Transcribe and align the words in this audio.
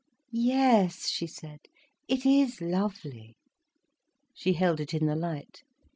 "Yes," 0.31 1.09
she 1.09 1.27
said, 1.27 1.59
"it 2.07 2.25
is 2.25 2.59
lovely." 2.59 3.37
She 4.33 4.53
held 4.53 4.79
it 4.79 4.95
in 4.95 5.05
the 5.05 5.15
light. 5.15 5.61